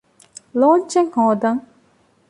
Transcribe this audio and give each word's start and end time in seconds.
ލޯންޗެއް 0.59 1.11
ހޯދަން 1.17 1.61